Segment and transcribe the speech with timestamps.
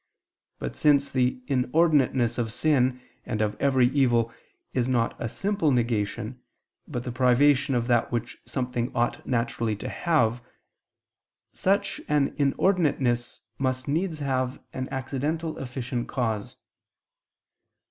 [0.57, 4.33] But, since the inordinateness of sin and of every evil
[4.73, 6.41] is not a simple negation,
[6.87, 10.41] but the privation of that which something ought naturally to have,
[11.53, 16.57] such an inordinateness must needs have an accidental efficient cause.